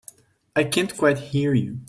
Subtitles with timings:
[0.55, 1.77] I can't quite hear you.